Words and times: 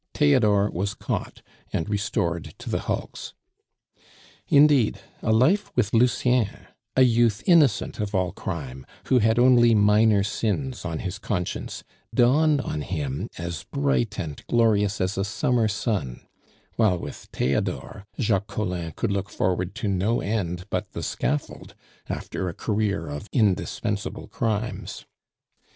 Theodore 0.15 0.67
was 0.71 0.95
caught 0.95 1.43
and 1.71 1.87
restored 1.87 2.55
to 2.57 2.71
the 2.71 2.79
hulks. 2.79 3.35
Indeed, 4.47 4.99
a 5.21 5.31
life 5.31 5.71
with 5.75 5.93
Lucien, 5.93 6.47
a 6.95 7.03
youth 7.03 7.43
innocent 7.45 7.99
of 7.99 8.15
all 8.15 8.31
crime, 8.31 8.83
who 9.09 9.19
had 9.19 9.37
only 9.37 9.75
minor 9.75 10.23
sins 10.23 10.85
on 10.85 10.97
his 11.05 11.19
conscience, 11.19 11.83
dawned 12.15 12.61
on 12.61 12.81
him 12.81 13.29
as 13.37 13.65
bright 13.65 14.19
and 14.19 14.43
glorious 14.47 14.99
as 14.99 15.19
a 15.19 15.23
summer 15.23 15.67
sun; 15.67 16.25
while 16.77 16.97
with 16.97 17.29
Theodore, 17.31 18.07
Jacques 18.19 18.47
Collin 18.47 18.93
could 18.93 19.11
look 19.11 19.29
forward 19.29 19.75
to 19.75 19.87
no 19.87 20.19
end 20.19 20.65
but 20.71 20.93
the 20.93 21.03
scaffold 21.03 21.75
after 22.09 22.49
a 22.49 22.55
career 22.55 23.07
of 23.07 23.29
indispensable 23.31 24.27
crimes. 24.27 25.05